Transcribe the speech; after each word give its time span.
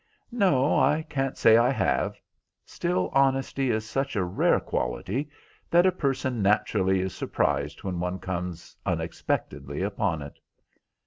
"No, 0.31 0.79
I 0.79 1.03
can't 1.03 1.37
say 1.37 1.57
I 1.57 1.69
have. 1.69 2.19
Still, 2.65 3.11
honesty 3.13 3.69
is 3.69 3.87
such 3.87 4.15
a 4.15 4.23
rare 4.23 4.59
quality 4.59 5.29
that 5.69 5.85
a 5.85 5.91
person 5.91 6.41
naturally 6.41 6.99
is 7.01 7.13
surprised 7.13 7.83
when 7.83 7.99
one 7.99 8.17
comes 8.17 8.75
unexpectedly 8.83 9.83
upon 9.83 10.23
it." 10.23 10.39